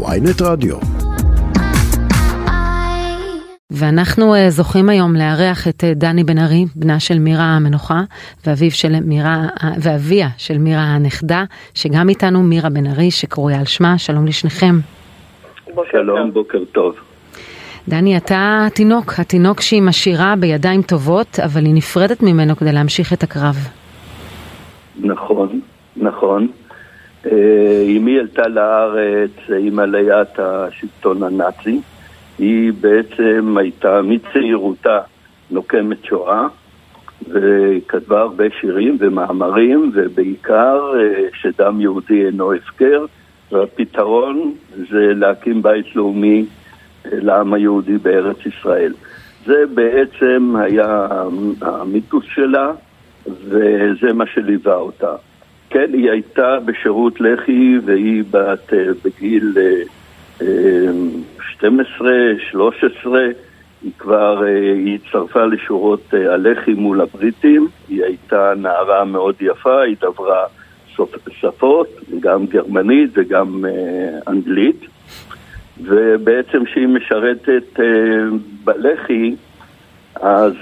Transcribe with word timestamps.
ויינט 0.00 0.42
רדיו. 0.42 0.76
ואנחנו 3.70 4.34
uh, 4.34 4.38
זוכים 4.48 4.88
היום 4.88 5.14
לארח 5.16 5.68
את 5.68 5.84
uh, 5.84 5.86
דני 5.94 6.24
בן 6.24 6.38
ארי, 6.38 6.64
בנה 6.76 7.00
של 7.00 7.18
מירה 7.18 7.44
המנוחה, 7.44 8.00
ואביו 8.46 8.70
של 8.70 9.00
מירה, 9.00 9.46
uh, 9.56 9.64
ואביה 9.82 10.28
של 10.36 10.58
מירה 10.58 10.82
הנכדה, 10.82 11.44
שגם 11.74 12.08
איתנו 12.08 12.42
מירה 12.42 12.70
בן 12.70 12.86
ארי, 12.86 13.10
שקרויה 13.10 13.58
על 13.58 13.64
שמה, 13.64 13.98
שלום 13.98 14.26
לשניכם. 14.26 14.74
שלום, 15.90 16.32
בוקר 16.32 16.58
טוב. 16.72 16.94
דני, 17.88 18.16
אתה 18.16 18.64
התינוק, 18.66 19.12
התינוק 19.18 19.60
שהיא 19.60 19.82
משאירה 19.82 20.34
בידיים 20.38 20.82
טובות, 20.82 21.38
אבל 21.44 21.64
היא 21.64 21.74
נפרדת 21.74 22.22
ממנו 22.22 22.56
כדי 22.56 22.72
להמשיך 22.72 23.12
את 23.12 23.22
הקרב. 23.22 23.56
נכון, 25.00 25.60
נכון. 25.96 26.48
אמי 27.96 28.18
עלתה 28.18 28.48
לארץ 28.48 29.30
עם 29.58 29.78
עליית 29.78 30.38
השלטון 30.38 31.22
הנאצי. 31.22 31.80
היא 32.38 32.72
בעצם 32.80 33.56
הייתה 33.58 34.00
מצעירותה 34.02 34.98
נוקמת 35.50 36.04
שואה, 36.04 36.46
והיא 37.28 37.80
כתבה 37.88 38.20
הרבה 38.20 38.44
שירים 38.60 38.96
ומאמרים, 39.00 39.90
ובעיקר 39.94 40.92
שדם 41.34 41.80
יהודי 41.80 42.26
אינו 42.26 42.52
הפקר, 42.52 43.04
והפתרון 43.52 44.54
זה 44.90 45.12
להקים 45.14 45.62
בית 45.62 45.96
לאומי 45.96 46.44
לעם 47.04 47.54
היהודי 47.54 47.98
בארץ 47.98 48.46
ישראל. 48.46 48.92
זה 49.46 49.64
בעצם 49.74 50.54
היה 50.58 51.06
המיתוס 51.60 52.24
שלה, 52.34 52.72
וזה 53.26 54.12
מה 54.14 54.26
שליווה 54.26 54.74
אותה. 54.74 55.14
כן, 55.72 55.92
היא 55.92 56.10
הייתה 56.10 56.58
בשירות 56.64 57.20
לח"י 57.20 57.78
והיא 57.84 58.24
בת 58.30 58.72
בגיל 59.04 59.54
12, 61.40 62.10
13, 62.50 63.20
היא 63.82 63.92
כבר, 63.98 64.42
היא 64.84 64.98
הצטרפה 65.04 65.44
לשורות 65.44 66.14
הלח"י 66.14 66.74
מול 66.74 67.00
הבריטים, 67.00 67.68
היא 67.88 68.04
הייתה 68.04 68.52
נערה 68.56 69.04
מאוד 69.04 69.34
יפה, 69.40 69.80
היא 69.82 69.96
דברה 70.00 70.44
שפות, 71.30 71.88
גם 72.20 72.46
גרמנית 72.46 73.10
וגם 73.14 73.64
אנגלית, 74.28 74.80
ובעצם 75.80 76.64
כשהיא 76.64 76.88
משרתת 76.88 77.80
בלח"י, 78.64 79.36
אז 80.14 80.54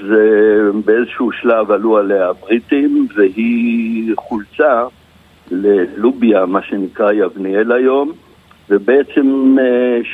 באיזשהו 0.84 1.32
שלב 1.32 1.70
עלו 1.70 1.96
עליה 1.96 2.28
הבריטים 2.28 3.08
והיא 3.16 4.12
חולצה 4.16 4.84
ללוביה, 5.50 6.46
מה 6.46 6.62
שנקרא 6.62 7.12
יבניאל 7.12 7.72
היום, 7.72 8.12
ובעצם 8.70 9.56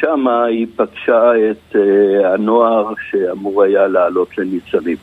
שמה 0.01 0.45
היא 0.45 0.67
פגשה 0.77 1.33
את 1.51 1.77
הנוער 2.25 2.93
שאמור 3.11 3.63
היה 3.63 3.87
לעלות 3.87 4.39
לניצנים. 4.39 4.97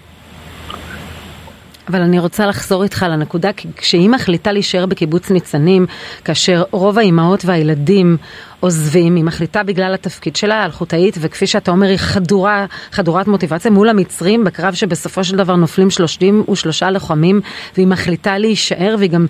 אבל 1.87 2.01
אני 2.01 2.19
רוצה 2.19 2.45
לחזור 2.45 2.83
איתך 2.83 3.05
לנקודה, 3.09 3.53
כי 3.53 3.67
כשהיא 3.77 4.09
מחליטה 4.09 4.51
להישאר 4.51 4.85
בקיבוץ 4.85 5.31
ניצנים, 5.31 5.85
כאשר 6.25 6.63
רוב 6.71 6.97
האימהות 6.97 7.45
והילדים 7.45 8.17
עוזבים, 8.59 9.15
היא 9.15 9.23
מחליטה 9.23 9.63
בגלל 9.63 9.93
התפקיד 9.93 10.35
שלה, 10.35 10.65
אלחוטאית, 10.65 11.17
וכפי 11.19 11.47
שאתה 11.47 11.71
אומר, 11.71 11.87
היא 11.87 11.97
חדורה, 11.97 12.65
חדורת 12.91 13.27
מוטיבציה 13.27 13.71
מול 13.71 13.89
המצרים, 13.89 14.43
בקרב 14.43 14.73
שבסופו 14.73 15.23
של 15.23 15.35
דבר 15.37 15.55
נופלים 15.55 15.89
שלושים 15.89 16.43
ושלושה 16.51 16.91
לוחמים, 16.91 17.41
והיא 17.75 17.87
מחליטה 17.87 18.37
להישאר, 18.37 18.95
והיא 18.99 19.09
גם, 19.09 19.25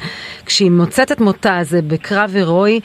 כשהיא 0.46 0.72
מוצאת 0.72 1.12
את 1.12 1.22
מותה, 1.22 1.60
זה 1.64 1.82
בקרב 1.82 2.32
הירואי, 2.36 2.80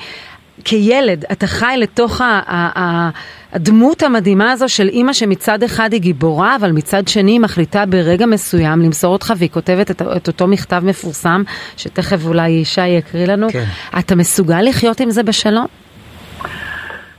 כילד, 0.64 1.24
אתה 1.32 1.46
חי 1.46 1.74
לתוך 1.78 2.20
ה- 2.20 2.40
ה- 2.46 2.80
ה- 2.80 3.10
הדמות 3.52 4.02
המדהימה 4.02 4.52
הזו 4.52 4.68
של 4.68 4.88
אימא 4.88 5.12
שמצד 5.12 5.62
אחד 5.62 5.88
היא 5.92 6.00
גיבורה, 6.00 6.56
אבל 6.56 6.72
מצד 6.72 7.08
שני 7.08 7.30
היא 7.30 7.40
מחליטה 7.40 7.86
ברגע 7.86 8.26
מסוים 8.26 8.80
למסור 8.80 9.12
אותך, 9.12 9.32
והיא 9.36 9.50
כותבת 9.50 9.90
את, 9.90 10.02
את 10.02 10.28
אותו 10.28 10.46
מכתב 10.46 10.82
מפורסם, 10.84 11.42
שתכף 11.76 12.26
אולי 12.26 12.48
ישי 12.48 12.88
יקריא 12.88 13.26
לנו. 13.26 13.48
כן. 13.50 13.64
אתה 13.98 14.16
מסוגל 14.16 14.62
לחיות 14.62 15.00
עם 15.00 15.10
זה 15.10 15.22
בשלום? 15.22 15.66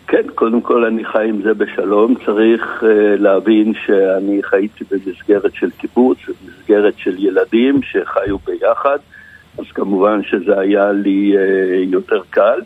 כן, 0.07 0.23
קודם 0.35 0.62
כל 0.62 0.85
אני 0.85 1.06
חי 1.06 1.29
עם 1.29 1.41
זה 1.41 1.53
בשלום. 1.53 2.16
צריך 2.25 2.84
uh, 2.84 2.85
להבין 3.22 3.73
שאני 3.85 4.39
חייתי 4.44 4.84
במסגרת 4.91 5.53
של 5.53 5.69
קיבוץ, 5.69 6.18
במסגרת 6.28 6.94
של 6.97 7.16
ילדים 7.18 7.81
שחיו 7.84 8.38
ביחד, 8.38 8.97
אז 9.57 9.66
כמובן 9.73 10.23
שזה 10.23 10.59
היה 10.59 10.91
לי 10.91 11.34
uh, 11.34 11.94
יותר 11.94 12.22
קל. 12.29 12.59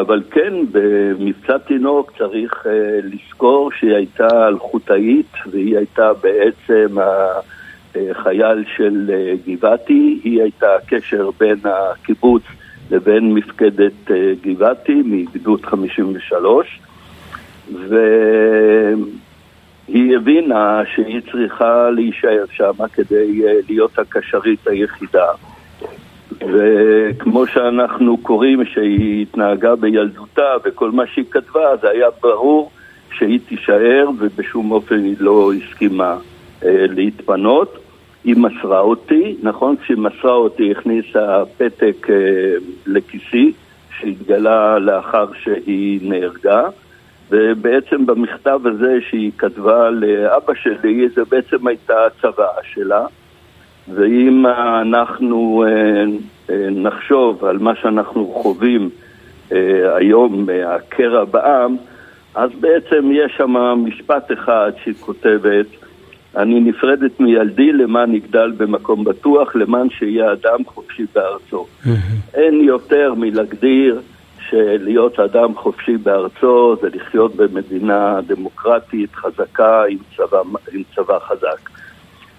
אבל 0.00 0.22
כן, 0.30 0.54
במבצע 0.72 1.58
תינוק 1.58 2.12
צריך 2.18 2.66
לזכור 3.02 3.70
שהיא 3.72 3.94
הייתה 3.94 4.48
אלחוטאית 4.48 5.32
והיא 5.50 5.76
הייתה 5.76 6.10
בעצם 6.22 6.96
החייל 7.94 8.64
של 8.76 9.10
גבעתי, 9.46 10.20
היא 10.24 10.42
הייתה 10.42 10.74
הקשר 10.74 11.30
בין 11.40 11.58
הקיבוץ 11.64 12.42
לבין 12.90 13.34
מפקדת 13.34 14.10
גבעתי 14.42 15.02
מגדוד 15.04 15.64
53 15.64 16.80
והיא 17.88 19.06
הבינה 20.16 20.82
שהיא 20.94 21.20
צריכה 21.32 21.90
להישאר 21.90 22.44
שם 22.52 22.86
כדי 22.92 23.42
להיות 23.68 23.98
הקשרית 23.98 24.66
היחידה 24.66 25.26
וכמו 26.40 27.46
שאנחנו 27.46 28.16
קוראים 28.16 28.64
שהיא 28.64 29.22
התנהגה 29.22 29.76
בילדותה 29.76 30.54
וכל 30.64 30.90
מה 30.90 31.06
שהיא 31.06 31.24
כתבה, 31.30 31.76
זה 31.82 31.90
היה 31.90 32.06
ברור 32.22 32.70
שהיא 33.12 33.40
תישאר 33.48 34.08
ובשום 34.18 34.70
אופן 34.70 35.04
היא 35.04 35.16
לא 35.20 35.52
הסכימה 35.52 36.16
אה, 36.64 36.86
להתפנות. 36.88 37.78
היא 38.24 38.36
מסרה 38.36 38.80
אותי, 38.80 39.36
נכון? 39.42 39.76
כשהיא 39.76 39.98
מסרה 39.98 40.32
אותי 40.32 40.62
היא 40.62 40.72
הכניסה 40.72 41.42
פתק 41.56 42.10
אה, 42.10 42.14
לכיסי 42.86 43.52
שהתגלה 44.00 44.78
לאחר 44.78 45.26
שהיא 45.42 46.00
נהרגה 46.02 46.68
ובעצם 47.30 48.06
במכתב 48.06 48.60
הזה 48.64 48.98
שהיא 49.10 49.30
כתבה 49.38 49.90
לאבא 49.90 50.52
שלי 50.62 51.08
זה 51.08 51.24
בעצם 51.24 51.66
הייתה 51.66 52.06
הצוואה 52.06 52.62
שלה 52.74 53.06
ואם 53.94 54.46
אנחנו 54.82 55.64
נחשוב 56.70 57.44
על 57.44 57.58
מה 57.58 57.74
שאנחנו 57.74 58.26
חווים 58.26 58.90
היום 59.96 60.46
מהקרע 60.46 61.24
בעם, 61.24 61.76
אז 62.34 62.50
בעצם 62.60 63.10
יש 63.12 63.32
שם 63.36 63.52
משפט 63.86 64.32
אחד 64.32 64.72
שהיא 64.82 64.94
כותבת, 64.94 65.66
אני 66.36 66.60
נפרדת 66.60 67.20
מילדי 67.20 67.72
למען 67.72 68.14
יגדל 68.14 68.52
במקום 68.56 69.04
בטוח, 69.04 69.56
למען 69.56 69.90
שיהיה 69.90 70.32
אדם 70.32 70.64
חופשי 70.66 71.02
בארצו. 71.14 71.66
אין 72.34 72.60
יותר 72.60 73.14
מלהגדיר 73.16 74.00
שלהיות 74.48 75.20
אדם 75.20 75.54
חופשי 75.54 75.96
בארצו 75.96 76.76
זה 76.80 76.88
לחיות 76.94 77.36
במדינה 77.36 78.20
דמוקרטית, 78.26 79.14
חזקה, 79.14 79.82
עם 79.88 79.98
צבא, 80.16 80.38
עם 80.72 80.82
צבא 80.96 81.18
חזק. 81.18 81.70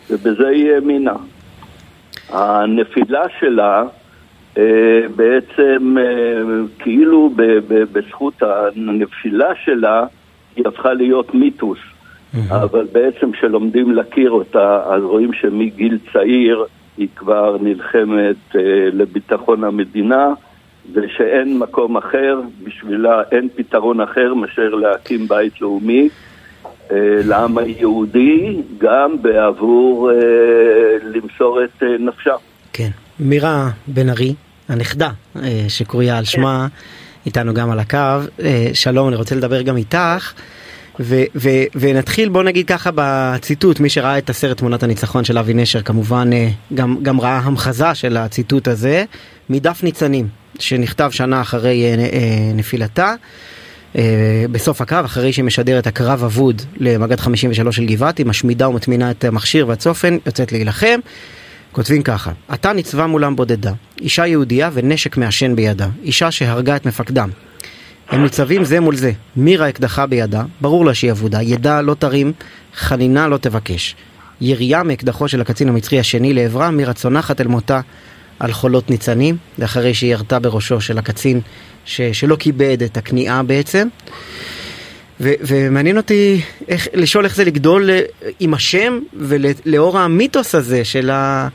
ובזה 0.09 0.47
היא 0.47 0.71
האמינה. 0.71 1.15
הנפילה 2.31 3.23
שלה 3.39 3.83
אה, 4.57 5.01
בעצם 5.15 5.95
אה, 5.97 6.41
כאילו 6.79 7.29
בזכות 7.67 8.33
הנפילה 8.41 9.55
שלה 9.65 10.05
היא 10.55 10.67
הפכה 10.67 10.93
להיות 10.93 11.33
מיתוס. 11.33 11.79
אבל 12.49 12.87
בעצם 12.91 13.31
כשלומדים 13.31 13.91
להכיר 13.91 14.31
אותה 14.31 14.81
אז 14.85 15.03
רואים 15.03 15.33
שמגיל 15.33 15.97
צעיר 16.13 16.65
היא 16.97 17.07
כבר 17.15 17.57
נלחמת 17.61 18.55
אה, 18.55 18.61
לביטחון 18.93 19.63
המדינה 19.63 20.33
ושאין 20.93 21.59
מקום 21.59 21.97
אחר 21.97 22.41
בשבילה, 22.63 23.21
אין 23.31 23.49
פתרון 23.55 24.01
אחר 24.01 24.33
מאשר 24.33 24.69
להקים 24.69 25.27
בית 25.27 25.61
לאומי 25.61 26.09
לעם 27.23 27.57
היהודי, 27.57 28.61
גם 28.77 29.15
בעבור 29.21 30.11
למסור 31.03 31.63
את 31.63 31.83
נפשה. 31.99 32.33
כן. 32.73 32.89
מירה 33.19 33.69
בן 33.87 34.09
ארי, 34.09 34.33
הנכדה, 34.69 35.09
שקרויה 35.67 36.17
על 36.17 36.23
שמה, 36.23 36.67
איתנו 37.25 37.53
גם 37.53 37.71
על 37.71 37.79
הקו. 37.79 37.97
שלום, 38.73 39.07
אני 39.07 39.15
רוצה 39.15 39.35
לדבר 39.35 39.61
גם 39.61 39.77
איתך. 39.77 40.33
ו- 40.99 41.23
ו- 41.35 41.63
ונתחיל 41.75 42.29
בוא 42.29 42.43
נגיד 42.43 42.67
ככה 42.67 42.89
בציטוט 42.95 43.79
מי 43.79 43.89
שראה 43.89 44.17
את 44.17 44.29
הסרט 44.29 44.57
תמונת 44.57 44.83
הניצחון 44.83 45.23
של 45.23 45.37
אבי 45.37 45.53
נשר 45.53 45.81
כמובן 45.81 46.29
גם, 46.73 46.97
גם 47.01 47.21
ראה 47.21 47.37
המחזה 47.37 47.95
של 47.95 48.17
הציטוט 48.17 48.67
הזה 48.67 49.03
מדף 49.49 49.83
ניצנים 49.83 50.27
שנכתב 50.59 51.09
שנה 51.11 51.41
אחרי 51.41 51.83
נפילתה 52.55 53.13
בסוף 54.51 54.81
הקרב, 54.81 55.05
אחרי 55.05 55.33
שהיא 55.33 55.45
משדרת 55.45 55.87
הקרב 55.87 56.23
אבוד 56.23 56.61
למג"ד 56.77 57.19
53 57.19 57.75
של 57.75 57.85
גבעתי, 57.85 58.23
משמידה 58.23 58.69
ומטמינה 58.69 59.11
את 59.11 59.23
המכשיר 59.23 59.67
והצופן, 59.67 60.17
יוצאת 60.25 60.51
להילחם. 60.51 60.99
כותבים 61.71 62.03
ככה, 62.03 62.31
עתה 62.47 62.73
ניצבה 62.73 63.07
מולם 63.07 63.35
בודדה, 63.35 63.73
אישה 64.01 64.27
יהודייה 64.27 64.69
ונשק 64.73 65.17
מעשן 65.17 65.55
בידה, 65.55 65.87
אישה 66.03 66.31
שהרגה 66.31 66.75
את 66.75 66.85
מפקדם. 66.85 67.29
הם 68.09 68.23
ניצבים 68.23 68.63
זה 68.63 68.79
מול 68.79 68.95
זה, 68.95 69.11
מירה 69.35 69.69
אקדחה 69.69 70.05
בידה, 70.05 70.43
ברור 70.61 70.85
לה 70.85 70.93
שהיא 70.93 71.11
אבודה, 71.11 71.41
ידה 71.41 71.81
לא 71.81 71.93
תרים, 71.93 72.33
חנינה 72.75 73.27
לא 73.27 73.37
תבקש. 73.37 73.95
ירייה 74.41 74.83
מאקדחו 74.83 75.27
של 75.27 75.41
הקצין 75.41 75.69
המצרי 75.69 75.99
השני 75.99 76.33
לעברה, 76.33 76.71
מירה 76.71 76.93
צונחת 76.93 77.41
אל 77.41 77.47
מותה 77.47 77.81
על 78.39 78.51
חולות 78.53 78.89
ניצנים, 78.89 79.37
לאחרי 79.59 79.93
שהיא 79.93 80.11
ירתה 80.11 80.39
בראשו 80.39 80.81
של 80.81 80.97
הקצין 80.97 81.41
ש, 81.89 82.01
שלא 82.01 82.35
כיבד 82.35 82.83
את 82.83 82.97
הכניעה 82.97 83.43
בעצם. 83.43 83.87
ו, 85.21 85.29
ומעניין 85.47 85.97
אותי 85.97 86.41
איך, 86.67 86.87
לשאול 86.93 87.25
איך 87.25 87.35
זה 87.35 87.45
לגדול 87.45 87.89
אה, 87.89 88.01
עם 88.39 88.53
השם 88.53 88.99
ולאור 89.13 89.97
המיתוס 89.97 90.55
הזה 90.55 90.85
של 90.85 91.09
ה, 91.09 91.47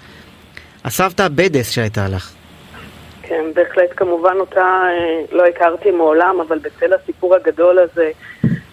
הסבתא 0.85 1.29
בדס 1.29 1.71
שהייתה 1.71 2.09
לך. 2.09 2.33
כן, 3.23 3.45
בהחלט 3.55 3.91
כמובן 3.97 4.35
אותה 4.41 4.61
אה, 4.61 5.37
לא 5.37 5.45
הכרתי 5.47 5.91
מעולם, 5.91 6.41
אבל 6.49 6.59
בצל 6.59 6.93
הסיפור 6.93 7.35
הגדול 7.35 7.79
הזה, 7.79 8.11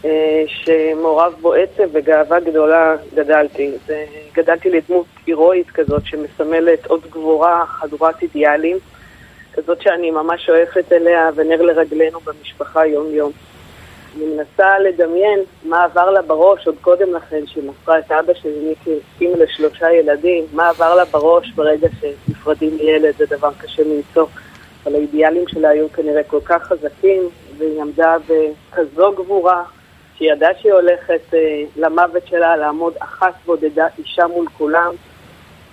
אה, 0.05 0.43
שמעורב 0.47 1.33
בו 1.41 1.53
עצב 1.53 1.89
וגאווה 1.93 2.39
גדולה, 2.39 2.95
גדלתי. 3.15 3.71
גדלתי 4.33 4.69
לדמות 4.69 5.05
הירואית 5.27 5.71
כזאת 5.71 6.01
שמסמלת 6.05 6.85
עוד 6.85 7.01
גבורה 7.09 7.65
חדורת 7.65 8.21
אידיאלים, 8.21 8.77
כזאת 9.53 9.81
שאני 9.81 10.11
ממש 10.11 10.45
שואפת 10.45 10.91
אליה 10.91 11.29
ונר 11.35 11.61
לרגלינו 11.61 12.19
במשפחה 12.19 12.85
יום-יום. 12.85 13.31
אני 14.15 14.25
מנסה 14.25 14.79
לדמיין 14.79 15.39
מה 15.63 15.83
עבר 15.83 16.09
לה 16.09 16.21
בראש 16.21 16.67
עוד 16.67 16.75
קודם 16.81 17.13
לכן, 17.13 17.47
שהיא 17.47 17.63
מסרה 17.69 17.99
את 17.99 18.11
אבא 18.11 18.33
שלי, 18.33 18.59
מיקי, 18.67 18.95
אימא 19.21 19.37
לשלושה 19.37 19.91
ילדים, 19.91 20.45
מה 20.53 20.69
עבר 20.69 20.95
לה 20.95 21.05
בראש 21.05 21.51
ברגע 21.51 21.87
שנפרדים 21.99 22.77
מילד, 22.77 23.13
זה 23.17 23.25
דבר 23.29 23.49
קשה 23.57 23.83
למצוא. 23.83 24.25
אבל 24.83 24.95
האידיאלים 24.95 25.47
שלה 25.47 25.69
היו 25.69 25.91
כנראה 25.91 26.23
כל 26.23 26.39
כך 26.45 26.63
חזקים, 26.63 27.23
והיא 27.57 27.81
עמדה 27.81 28.15
בכזו 28.27 29.11
גבורה, 29.11 29.63
שהיא 30.17 30.31
ידעה 30.31 30.49
שהיא 30.61 30.73
הולכת 30.73 31.21
אה, 31.33 31.63
למוות 31.75 32.27
שלה, 32.27 32.57
לעמוד 32.57 32.93
אחת 32.99 33.33
בודדה, 33.45 33.87
אישה 33.97 34.27
מול 34.27 34.47
כולם. 34.57 34.93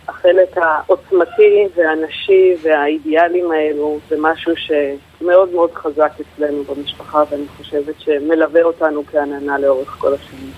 החלק 0.09 0.57
העוצמתי 0.57 1.67
והנשי 1.77 2.55
והאידיאלים 2.63 3.51
האלו 3.51 3.99
זה 4.09 4.17
משהו 4.21 4.53
שמאוד 4.57 5.49
מאוד 5.55 5.71
חזק 5.75 6.13
אצלנו 6.21 6.65
במשפחה 6.65 7.23
ואני 7.31 7.47
חושבת 7.57 7.95
שמלווה 7.99 8.63
אותנו 8.63 9.03
כעננה 9.07 9.59
לאורך 9.59 9.89
כל 9.89 10.15
השנים. 10.15 10.51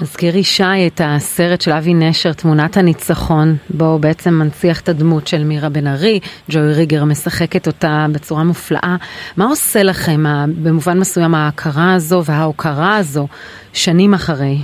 מזכיר 0.00 0.36
ישי 0.36 0.86
את 0.86 1.00
הסרט 1.04 1.60
של 1.60 1.72
אבי 1.72 1.94
נשר, 1.94 2.32
תמונת 2.32 2.76
הניצחון, 2.76 3.56
בו 3.70 3.84
הוא 3.84 4.00
בעצם 4.00 4.34
מנציח 4.34 4.80
את 4.80 4.88
הדמות 4.88 5.26
של 5.26 5.44
מירה 5.44 5.68
בן 5.68 5.86
ארי, 5.86 6.20
ג'וי 6.50 6.72
ריגר 6.72 7.04
משחקת 7.04 7.66
אותה 7.66 8.06
בצורה 8.12 8.44
מופלאה. 8.44 8.96
מה 9.36 9.44
עושה 9.44 9.82
לכם 9.82 10.24
במובן 10.62 10.98
מסוים 10.98 11.34
ההכרה 11.34 11.94
הזו 11.94 12.22
וההוקרה 12.24 12.96
הזו 12.96 13.26
שנים 13.72 14.14
אחרי? 14.14 14.56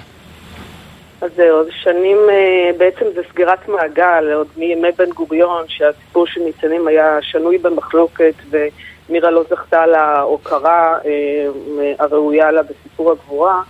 אז 1.23 1.31
זהו, 1.37 1.65
שנים 1.71 2.19
אה, 2.31 2.71
בעצם 2.79 3.05
זה 3.15 3.21
סגירת 3.31 3.69
מעגל, 3.69 4.33
עוד 4.33 4.47
מימי 4.57 4.93
בן 4.99 5.11
גוריון, 5.11 5.65
שהסיפור 5.69 6.27
של 6.27 6.41
ניצנים 6.41 6.89
היה 6.89 7.19
שנוי 7.21 7.59
במחלוקת 7.59 8.35
ומירה 8.51 9.31
לא 9.31 9.43
זכתה 9.51 9.87
להוקרה 9.87 10.99
אה, 11.05 11.93
הראויה 11.99 12.51
לה 12.51 12.63
בסיפור 12.63 13.13
הגבורה. 13.13 13.63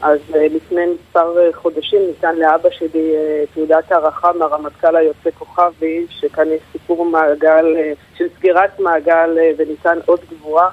אז 0.00 0.18
אה, 0.34 0.46
לפני 0.50 0.86
מספר 0.86 1.52
חודשים 1.52 2.00
ניתן 2.06 2.36
לאבא 2.36 2.70
שלי 2.70 3.12
תעודת 3.54 3.92
הערכה 3.92 4.32
מהרמטכ"ל 4.32 4.96
היוצא 4.96 5.30
כוכבי, 5.38 6.06
שכאן 6.10 6.48
יש 6.48 6.60
סיפור 6.72 7.04
מעגל, 7.04 7.76
של 8.18 8.24
סגירת 8.36 8.80
מעגל 8.80 9.38
וניתן 9.56 9.98
עוד 10.06 10.20
גבורה 10.30 10.68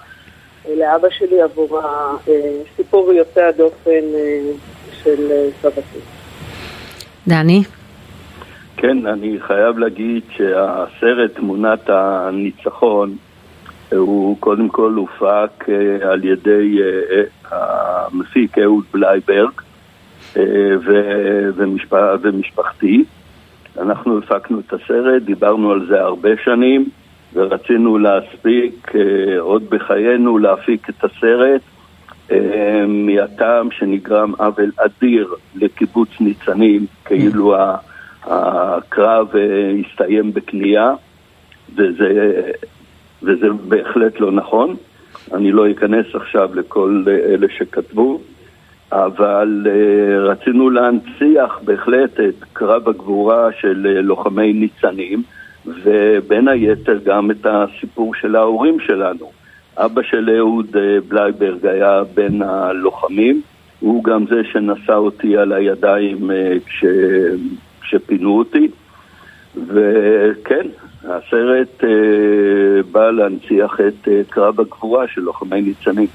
לאבא 0.68 1.10
שלי 1.10 1.42
עבור 1.42 1.80
הסיפור 1.82 3.14
יוצא 3.14 3.44
הדופן 3.44 4.02
של 5.04 5.50
סבתי. 5.62 6.15
דני? 7.28 7.64
כן, 8.78 9.06
אני 9.08 9.38
חייב 9.40 9.78
להגיד 9.78 10.24
שהסרט 10.30 11.32
תמונת 11.36 11.90
הניצחון 11.90 13.16
הוא 13.92 14.38
קודם 14.40 14.70
כל 14.70 14.94
הופק 14.94 15.70
אה, 15.70 16.12
על 16.12 16.24
ידי 16.24 16.80
אה, 16.82 17.22
אה, 17.52 18.06
המפיק 18.06 18.58
אהוד 18.58 18.84
בלייברג 18.94 19.52
ומשפחתי. 22.24 23.04
אנחנו 23.82 24.18
הפקנו 24.18 24.60
את 24.60 24.74
הסרט, 24.74 25.22
דיברנו 25.22 25.72
על 25.72 25.86
זה 25.90 26.02
הרבה 26.02 26.30
שנים 26.44 26.90
ורצינו 27.34 27.98
להספיק 27.98 28.92
עוד 29.40 29.64
בחיינו 29.70 30.38
להפיק 30.38 30.90
את 30.90 31.04
הסרט 31.04 31.62
מהטעם 32.88 33.72
שנגרם 33.72 34.34
עוול 34.38 34.72
אדיר 34.78 35.34
לקיבוץ 35.56 36.10
ניצנים, 36.20 36.86
כאילו 37.06 37.56
הקרב 38.24 39.36
אה, 39.36 39.72
הסתיים 39.80 40.34
בכניעה, 40.34 40.94
וזה, 41.76 42.42
וזה 43.24 43.48
בהחלט 43.68 44.20
לא 44.20 44.32
נכון. 44.32 44.76
אני 45.34 45.52
לא 45.52 45.72
אכנס 45.72 46.06
עכשיו 46.14 46.50
לכל 46.56 47.04
אלה 47.08 47.48
שכתבו, 47.58 48.22
אבל 48.92 49.68
אה, 49.70 50.20
רצינו 50.20 50.70
להנציח 50.70 51.60
בהחלט 51.66 52.20
את 52.20 52.44
קרב 52.54 52.90
הגבורה 52.90 53.50
של 53.62 54.00
לוחמי 54.04 54.54
ניצנים, 54.54 55.24
ובין 55.66 56.48
היתר 56.48 56.98
גם 57.04 57.32
את 57.32 57.46
הסיפור 57.46 58.16
של 58.16 58.36
ההורים 58.36 58.80
שלנו. 58.80 59.32
אבא 59.78 60.02
של 60.04 60.30
אהוד 60.38 60.78
אה, 60.78 60.98
בלייברג 61.08 61.66
היה 61.66 62.04
בין 62.14 62.42
הלוחמים, 62.42 63.42
הוא 63.80 64.04
גם 64.04 64.26
זה 64.28 64.42
שנשא 64.52 64.94
אותי 64.94 65.38
על 65.38 65.54
הידיים 65.54 66.32
אה, 66.32 66.54
כש... 66.66 66.86
כשפינו 67.82 68.38
אותי, 68.38 68.68
וכן, 69.68 70.68
הסרט 71.04 71.84
אה, 71.84 72.84
בא 72.92 73.12
להנציח 73.12 73.80
את 73.88 74.08
קרב 74.30 74.60
הגבורה 74.60 75.08
של 75.08 75.22
לוחמי 75.22 75.62
ניצנים. 75.62 76.08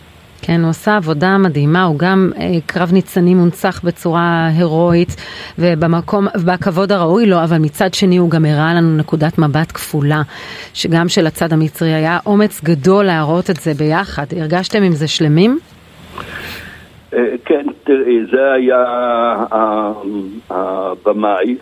כן, 0.42 0.60
הוא 0.60 0.70
עשה 0.70 0.96
עבודה 0.96 1.38
מדהימה, 1.38 1.84
הוא 1.84 1.98
גם 1.98 2.30
אה, 2.36 2.46
קרב 2.66 2.92
ניצנים 2.92 3.36
מונצח 3.36 3.84
בצורה 3.84 4.46
הירואית 4.46 5.16
ובמקום, 5.58 6.26
בכבוד 6.46 6.92
הראוי 6.92 7.26
לו, 7.26 7.42
אבל 7.44 7.58
מצד 7.58 7.94
שני 7.94 8.16
הוא 8.16 8.30
גם 8.30 8.44
הראה 8.44 8.74
לנו 8.74 8.96
נקודת 8.96 9.38
מבט 9.38 9.72
כפולה, 9.74 10.22
שגם 10.74 11.08
של 11.08 11.26
הצד 11.26 11.52
המצרי 11.52 11.94
היה 11.94 12.18
אומץ 12.26 12.60
גדול 12.64 13.04
להראות 13.04 13.50
את 13.50 13.56
זה 13.56 13.74
ביחד. 13.74 14.26
הרגשתם 14.36 14.82
עם 14.82 14.92
זה 14.92 15.08
שלמים? 15.08 15.58
אה, 17.14 17.34
כן, 17.44 17.66
תראי, 17.84 18.26
זה 18.32 18.52
היה 18.52 18.84
הבמאי, 20.50 21.56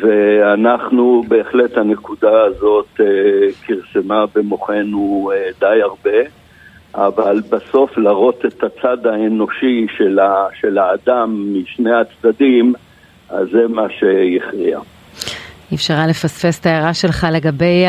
ואנחנו 0.00 1.22
בהחלט 1.28 1.76
הנקודה 1.76 2.42
הזאת 2.42 3.00
אה, 3.00 3.06
כרסמה 3.66 4.24
במוחנו 4.34 5.30
אה, 5.34 5.50
די 5.60 5.82
הרבה. 5.82 6.37
אבל 7.06 7.40
בסוף 7.50 7.98
להראות 7.98 8.44
את 8.46 8.62
הצד 8.62 9.06
האנושי 9.06 9.86
של, 9.96 10.18
ה, 10.18 10.46
של 10.60 10.78
האדם 10.78 11.54
משני 11.54 11.92
הצדדים, 11.94 12.72
אז 13.28 13.48
זה 13.52 13.68
מה 13.68 13.86
שהכריע. 13.90 14.80
אי 15.78 15.80
אפשר 15.80 15.94
היה 15.94 16.06
לפספס 16.06 16.60
את 16.60 16.66
ההערה 16.66 16.94
שלך 16.94 17.26
לגבי 17.32 17.84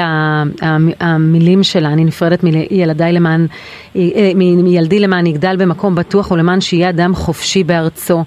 המילים 1.00 1.64
שלה, 1.64 1.90
אני 1.94 2.06
נפרדת 2.06 2.44
מילדיי 2.44 3.14
למען, 3.14 3.46
אה, 3.96 4.32
מילדי 4.36 5.00
למען 5.00 5.26
יגדל 5.26 5.56
במקום 5.60 5.96
בטוח 5.96 6.32
ולמען 6.32 6.62
שיהיה 6.62 6.90
אדם 6.90 7.14
חופשי 7.14 7.64
בארצו. 7.64 8.24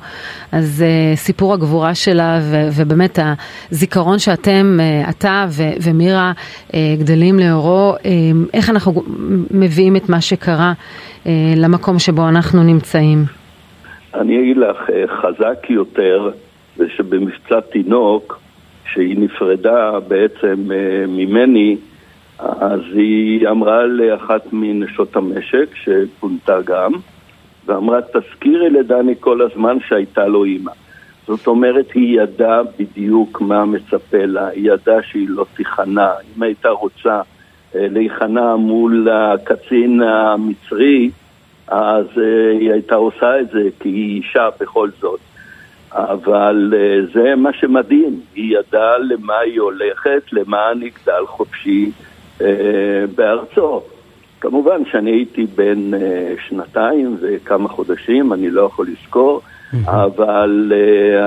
אז 0.52 0.84
אה, 0.86 1.16
סיפור 1.16 1.54
הגבורה 1.54 1.94
שלה 1.94 2.38
ובאמת 2.76 3.18
הזיכרון 3.70 4.18
שאתם, 4.18 4.78
אה, 4.80 5.10
אתה 5.10 5.46
ומירה 5.84 6.32
גדלים 6.98 7.38
לאורו, 7.38 7.94
איך 8.54 8.70
אנחנו 8.70 9.02
מביאים 9.50 9.96
את 9.96 10.08
מה 10.08 10.20
שקרה 10.20 10.72
למקום 11.56 11.98
שבו 11.98 12.28
אנחנו 12.28 12.62
נמצאים? 12.62 13.24
אני 14.14 14.40
אגיד 14.40 14.56
לך, 14.56 14.76
חזק 15.22 15.70
יותר 15.70 16.30
זה 16.76 16.84
שבמבצע 16.96 17.60
תינוק 17.72 18.41
כשהיא 18.92 19.16
נפרדה 19.18 20.00
בעצם 20.08 20.72
אה, 20.72 21.04
ממני, 21.08 21.76
אז 22.38 22.80
היא 22.94 23.48
אמרה 23.48 23.86
לאחת 23.86 24.52
מנשות 24.52 25.16
המשק, 25.16 25.66
שפונתה 25.74 26.60
גם, 26.64 26.92
ואמרה, 27.66 27.98
תזכירי 28.02 28.70
לדני 28.70 29.14
כל 29.20 29.42
הזמן 29.42 29.76
שהייתה 29.88 30.26
לו 30.26 30.44
אימא. 30.44 30.72
זאת 31.26 31.46
אומרת, 31.46 31.92
היא 31.94 32.20
ידעה 32.20 32.60
בדיוק 32.78 33.40
מה 33.40 33.64
מצפה 33.64 34.24
לה, 34.26 34.48
היא 34.48 34.72
ידעה 34.72 35.02
שהיא 35.02 35.28
לא 35.28 35.46
תיכנע. 35.56 36.10
אם 36.36 36.42
הייתה 36.42 36.68
רוצה 36.68 37.20
אה, 37.74 37.86
להיכנע 37.90 38.56
מול 38.56 39.08
הקצין 39.12 40.02
המצרי, 40.02 41.10
אז 41.68 42.06
אה, 42.18 42.50
היא 42.50 42.72
הייתה 42.72 42.94
עושה 42.94 43.40
את 43.40 43.50
זה, 43.50 43.68
כי 43.80 43.88
היא 43.88 44.22
אישה 44.22 44.48
בכל 44.60 44.88
זאת. 45.00 45.20
אבל 45.94 46.74
אה, 46.76 47.06
זה 47.14 47.36
מה 47.36 47.52
שמדהים, 47.52 48.20
היא 48.34 48.58
ידעה 48.58 48.98
למה 48.98 49.38
היא 49.38 49.60
הולכת, 49.60 50.22
למען 50.32 50.82
יגדל 50.82 51.26
חופשי 51.26 51.90
אה, 52.40 53.04
בארצו. 53.14 53.82
כמובן 54.40 54.84
שאני 54.90 55.10
הייתי 55.10 55.46
בן 55.46 55.94
אה, 55.94 56.34
שנתיים 56.48 57.16
וכמה 57.20 57.68
חודשים, 57.68 58.32
אני 58.32 58.50
לא 58.50 58.62
יכול 58.62 58.86
לזכור, 58.88 59.40
אבל 59.86 60.72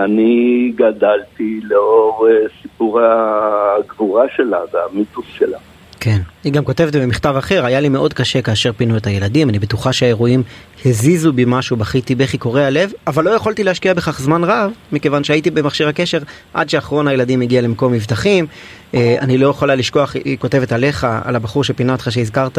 אני 0.03 0.71
גדלתי 0.75 1.59
לאור 1.63 2.27
סיפור 2.61 2.99
הגבורה 3.01 4.25
שלה 4.35 4.59
והמיתוס 4.73 5.25
שלה. 5.27 5.57
כן. 6.05 6.21
היא 6.43 6.53
גם 6.53 6.63
כותבת 6.63 6.95
במכתב 6.95 7.35
אחר, 7.37 7.65
היה 7.65 7.79
לי 7.79 7.89
מאוד 7.89 8.13
קשה 8.13 8.41
כאשר 8.41 8.71
פינו 8.77 8.97
את 8.97 9.07
הילדים, 9.07 9.49
אני 9.49 9.59
בטוחה 9.59 9.93
שהאירועים 9.93 10.43
הזיזו 10.85 11.33
בי 11.33 11.43
משהו, 11.47 11.77
בכיתי 11.77 12.15
בכי 12.15 12.37
קורע 12.37 12.69
לב, 12.69 12.91
אבל 13.07 13.23
לא 13.23 13.29
יכולתי 13.29 13.63
להשקיע 13.63 13.93
בכך 13.93 14.21
זמן 14.21 14.43
רב, 14.43 14.71
מכיוון 14.91 15.23
שהייתי 15.23 15.51
במכשיר 15.51 15.87
הקשר 15.87 16.19
עד 16.53 16.69
שאחרון 16.69 17.07
הילדים 17.07 17.41
הגיע 17.41 17.61
למקום 17.61 17.93
מבטחים. 17.93 18.47
אה, 18.93 19.15
אני 19.21 19.37
לא 19.37 19.47
יכולה 19.47 19.75
לשכוח, 19.75 20.15
היא 20.15 20.37
כותבת 20.37 20.71
עליך, 20.71 21.07
על 21.23 21.35
הבחור 21.35 21.63
שפינה 21.63 21.91
אותך 21.91 22.11
שהזכרת, 22.11 22.57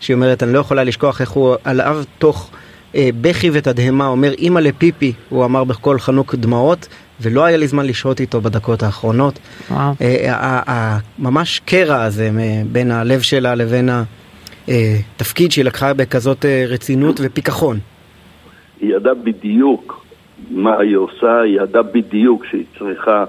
שהיא 0.00 0.14
אומרת, 0.14 0.42
אני 0.42 0.52
לא 0.52 0.58
יכולה 0.58 0.84
לשכוח 0.84 1.20
איך 1.20 1.30
הוא 1.30 1.54
עליו 1.64 2.02
תוך 2.18 2.50
אה, 2.94 3.08
בכי 3.20 3.50
ותדהמה, 3.52 4.06
אומר 4.06 4.32
אימא 4.32 4.60
לפיפי, 4.60 5.12
הוא 5.28 5.44
אמר 5.44 5.64
בקול 5.64 6.00
חנוק 6.00 6.34
דמעות, 6.34 6.88
ולא 7.20 7.44
היה 7.44 7.56
לי 7.56 7.66
זמן 7.66 7.86
לשהות 7.86 8.20
איתו 8.20 8.40
בדקות 8.40 8.82
האחרונות. 8.82 9.38
וואו. 9.70 9.92
אה, 10.00 10.98
ממש 11.18 11.60
קרע 11.64 12.02
הזה 12.02 12.30
בין 12.72 12.90
הלב 12.90 13.20
שלה 13.20 13.54
לבין 13.54 13.88
התפקיד 14.68 15.52
שהיא 15.52 15.64
לקחה 15.64 15.94
בכזאת 15.94 16.44
אה, 16.44 16.64
רצינות 16.68 17.20
ופיכחון. 17.22 17.78
היא 18.80 18.94
ידעה 18.96 19.14
בדיוק 19.14 20.06
מה 20.50 20.78
היא 20.78 20.96
עושה, 20.96 21.40
היא 21.40 21.60
ידעה 21.60 21.82
בדיוק 21.82 22.44
שהיא 22.50 22.64
צריכה 22.78 23.24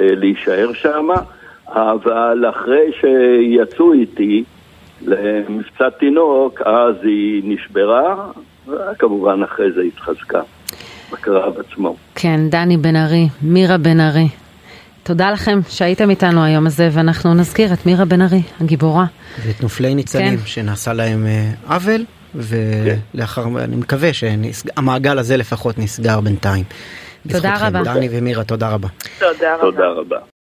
אה, 0.00 0.06
להישאר 0.10 0.72
שם, 0.72 1.08
אבל 1.68 2.44
אחרי 2.50 2.90
שיצאו 3.00 3.92
איתי 3.92 4.44
למבצע 5.02 5.90
תינוק, 5.90 6.60
אז 6.60 6.94
היא 7.02 7.42
נשברה, 7.44 8.30
וכמובן 8.68 9.42
אחרי 9.42 9.72
זה 9.72 9.82
התחזקה 9.82 10.40
בקרב 11.12 11.54
עצמו. 11.58 11.96
כן, 12.18 12.40
דני 12.50 12.76
בן 12.76 12.96
ארי, 12.96 13.28
מירה 13.42 13.78
בן 13.78 14.00
ארי. 14.00 14.28
תודה 15.02 15.30
לכם 15.30 15.58
שהייתם 15.68 16.10
איתנו 16.10 16.44
היום 16.44 16.66
הזה, 16.66 16.88
ואנחנו 16.92 17.34
נזכיר 17.34 17.72
את 17.72 17.86
מירה 17.86 18.04
בן 18.04 18.22
ארי, 18.22 18.42
הגיבורה. 18.60 19.04
ואת 19.46 19.62
נופלי 19.62 19.94
ניצנים, 19.94 20.36
כן. 20.36 20.46
שנעשה 20.46 20.92
להם 20.92 21.26
אה, 21.26 21.50
עוול, 21.74 22.04
ולאחר, 22.34 23.44
אני 23.64 23.76
מקווה 23.76 24.10
שהמעגל 24.12 25.18
הזה 25.18 25.36
לפחות 25.36 25.78
נסגר 25.78 26.20
בינתיים. 26.20 26.64
תודה. 27.32 27.54
רבה. 27.60 27.82
דני 27.82 28.08
ומירה, 28.10 28.44
תודה 28.44 28.68
רבה. 28.68 28.88
תודה 29.18 29.54
רבה. 29.54 29.70
תודה 29.70 29.88
רבה. 29.88 30.26